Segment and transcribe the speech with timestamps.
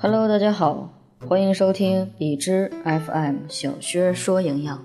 [0.00, 0.88] Hello，大家好，
[1.28, 4.82] 欢迎收听荔枝 FM 小薛说营养。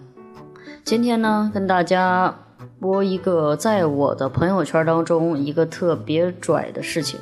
[0.83, 2.35] 今天呢，跟大家
[2.81, 7.17] 播一个在我的朋友圈当中一个特别拽的事情。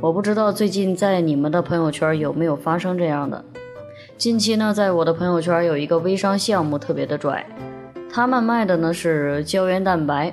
[0.00, 3.44] 我不知道最近在你们的朋友圈有没有发生这样的。
[4.16, 7.44] 近期呢，在我的朋友圈有一个微商项目特别的拽，
[8.12, 10.32] 他们卖的呢是胶原蛋白，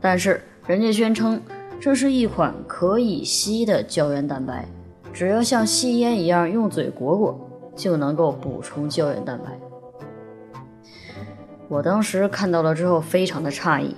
[0.00, 1.38] 但是人家宣称
[1.78, 4.66] 这是一款可以吸的胶原蛋白，
[5.12, 7.38] 只要像吸烟一样用嘴裹裹，
[7.76, 9.58] 就能够补充胶原蛋白。
[11.68, 13.94] 我当时看到了之后，非常的诧异，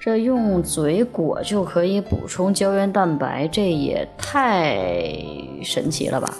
[0.00, 5.16] 这用嘴裹就可以补充胶原蛋白，这也太
[5.62, 6.34] 神奇了吧！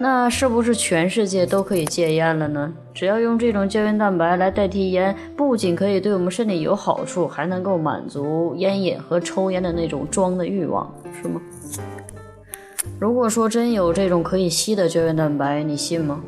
[0.00, 2.72] 那是不是全世界都可以戒烟了呢？
[2.94, 10.88] 只要用这种胶原蛋白来代替烟，不仅可以对我们身体有好处，还能够满足烟瘾和抽烟的那种装的欲望，
[11.20, 11.40] 是吗？
[13.00, 16.22] 如果说真有这种可以吸的胶原蛋白，你信吗？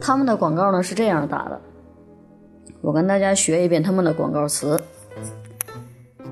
[0.00, 1.60] 他们的广告呢是这样打的，
[2.80, 4.80] 我跟大家学一遍他们的广告词：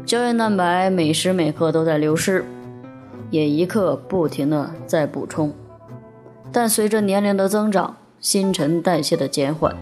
[0.04, 2.44] 胶原蛋白每时每刻都在流失。
[3.32, 5.50] 也一刻不停的在补充，
[6.52, 9.74] 但随着年龄的增长，新陈代谢的减缓，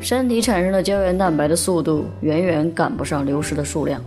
[0.00, 4.00] 身体产生的胶原蛋白的速度远远赶不上流失的数量，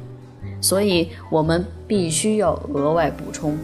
[0.59, 3.55] 所以我们必须要额外补充。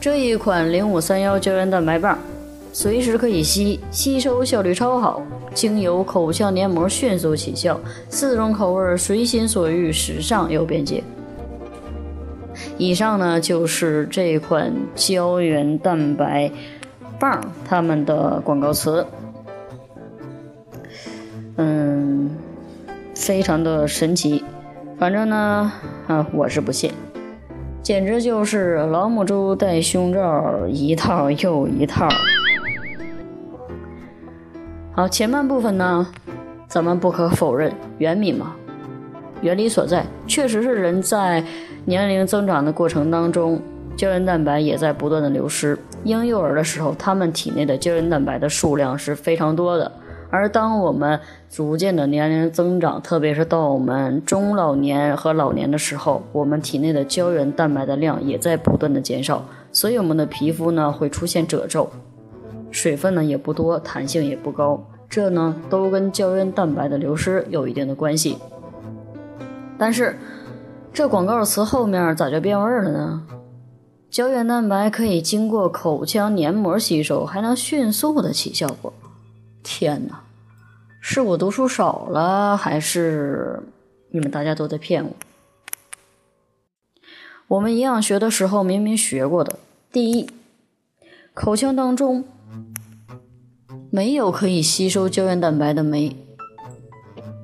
[0.00, 2.18] 这一款零五三幺胶原蛋白棒，
[2.72, 5.22] 随时可以吸，吸收效率超好，
[5.54, 11.04] 经由口腔黏膜迅速起效，四种口味随心所欲，时尚又便捷。
[12.78, 16.50] 以上呢就是这款胶原蛋白
[17.18, 19.06] 棒他们的广告词，
[21.56, 22.30] 嗯，
[23.14, 24.44] 非常的神奇。
[24.98, 25.72] 反正呢，
[26.06, 26.90] 啊，我是不信，
[27.82, 32.08] 简直就是老母猪戴胸罩，一套又一套。
[34.92, 36.06] 好，前半部分呢，
[36.66, 38.56] 咱们不可否认，原理嘛，
[39.42, 41.44] 原理所在，确实是人在。
[41.88, 43.60] 年龄增长的过程当中，
[43.96, 45.78] 胶原蛋白也在不断的流失。
[46.02, 49.92] 婴幼儿的时候，他们体内的胶原蛋白的数量是非常多的。
[50.28, 61.88] 而当我们逐渐的年龄增长，特别是到我们中老年和老年的时候，我们体内的胶原蛋白的量也在不断的减少，所以我们的皮肤呢会出现褶皱，
[62.72, 68.36] 水分呢也不多，弹性也不高，这呢都跟胶原蛋白的流失有一定的关系。
[69.78, 70.18] 但是。
[70.92, 73.26] 这广告词后面咋就变味儿了呢？
[74.08, 78.90] 胶原蛋白可以经过口腔黏膜吸收，还能迅速的起效果。
[79.62, 80.22] 天哪，
[81.02, 83.60] 是我读书少了，还是
[84.08, 85.10] 你们大家都在骗我？
[87.48, 89.58] 我们营养学的时候明明学过的，
[89.92, 90.30] 第一，
[91.34, 92.24] 口腔当中
[93.90, 96.16] 没有可以吸收胶原蛋白的酶，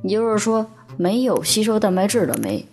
[0.04, 2.66] 也就是说没有吸收蛋白质的酶。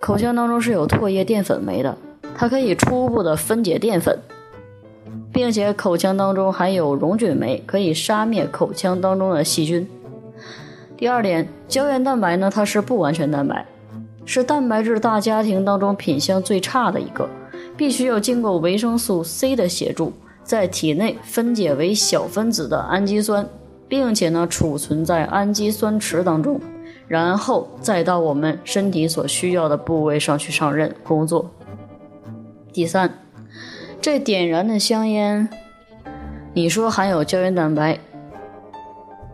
[0.00, 1.96] 口腔当中是有唾液淀粉酶的，
[2.36, 4.18] 它可以初步的分解淀粉，
[5.32, 9.88] 并且口腔当中还有溶菌酶，可以杀灭口腔当中的细菌。
[10.96, 13.66] 第二点，胶原蛋白呢，它是不完全蛋白，
[14.24, 17.28] 是蛋白质大家庭当中品相最差的一个，
[17.76, 20.12] 必须要经过维生素 C 的协助，
[20.44, 23.44] 在体内分解为小分子的氨基酸，
[23.88, 26.60] 并且呢储存在氨基酸池当中。
[27.08, 31.50] 然后再到我们身体所需要的部位上去上任工作。
[32.72, 33.12] 第三，
[34.00, 35.48] 这点燃的香烟，
[36.52, 37.98] 你说含有胶原蛋白，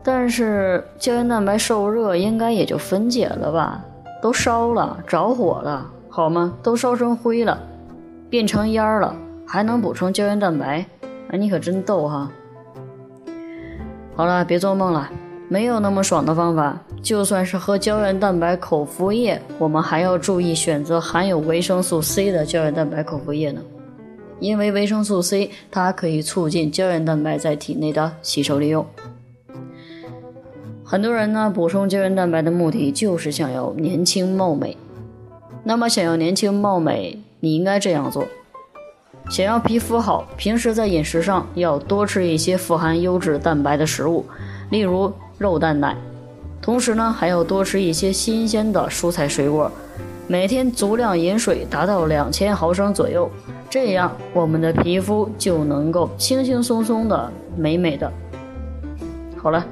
[0.03, 3.85] 但是胶原蛋白受热应该也就分解了吧？
[4.23, 6.55] 都烧了，着火了，好吗？
[6.63, 7.61] 都烧成灰了，
[8.31, 9.15] 变成烟儿了，
[9.47, 10.87] 还能补充胶原蛋白？
[11.29, 12.31] 哎，你可真逗哈！
[14.15, 15.11] 好了，别做梦了。
[15.55, 23.63] 没有那么爽的方法，就算是喝胶原蛋白口服液，我们还要注意选择含有维生素 C 的胶原蛋白口服液呢。
[24.41, 28.85] 因为维生素 C 它可以促进胶原蛋白在体内的吸收利用。
[30.83, 34.77] 很多人呢补充胶原蛋白的目的就是想要年轻貌美。
[35.63, 38.27] 那么想要年轻貌美，你应该这样做：
[39.31, 44.27] 想要皮肤好，平时在饮食上要多吃一些富含优质蛋白的食物，
[44.73, 45.13] 例如。
[45.39, 45.97] 肉蛋奶，
[46.63, 49.71] 同时呢还要多吃一些新鲜的蔬菜水果，
[50.27, 53.29] 每天足量饮水达到两千毫升左右，
[53.69, 58.11] 这样我们的皮肤就能够轻轻松松的美美的。
[59.37, 59.65] 好了，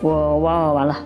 [0.00, 0.98] 我哇哇完了，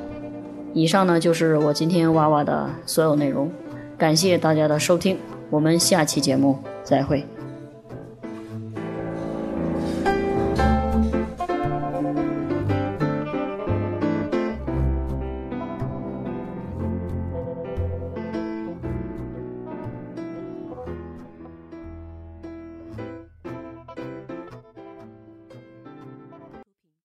[0.73, 3.51] 以上呢就是我今天哇哇的所有内容。
[3.97, 5.19] 感谢大家的收听，
[5.51, 7.25] 我们下期节目再会。